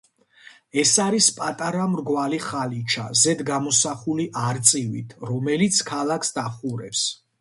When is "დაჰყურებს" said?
6.41-7.05